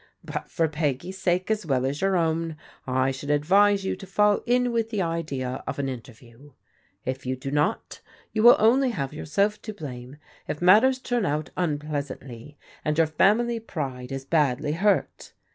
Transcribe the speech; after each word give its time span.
But 0.23 0.49
for 0.49 0.67
Peggy's 0.67 1.19
sake, 1.19 1.51
as 1.51 1.63
well 1.63 1.85
as 1.85 2.01
your 2.01 2.17
own, 2.17 2.55
I 2.87 3.11
should 3.11 3.29
advise 3.29 3.85
you 3.85 3.95
to 3.97 4.07
fall 4.07 4.41
in 4.47 4.71
with 4.71 4.89
the 4.89 5.03
idea 5.03 5.63
of 5.67 5.77
an 5.77 5.87
interview. 5.87 6.53
If 7.05 7.27
you 7.27 7.35
do 7.35 7.51
not, 7.51 8.01
you 8.33 8.41
will 8.41 8.55
only 8.57 8.89
have 8.89 9.13
yourself 9.13 9.61
to 9.61 9.75
blame 9.75 10.17
if 10.47 10.59
matters 10.59 10.97
turn 10.97 11.23
out 11.23 11.51
unpleasantly, 11.55 12.57
and 12.83 12.97
your 12.97 13.05
family 13.05 13.59
pride 13.59 14.11
is 14.11 14.25
badly 14.25 14.71
hurt. 14.71 15.33